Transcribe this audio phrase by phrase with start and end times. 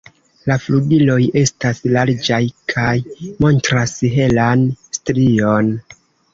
[0.51, 2.41] La flugiloj estas larĝaj
[2.75, 2.95] kaj
[3.47, 4.67] montras helan
[5.01, 5.75] strion.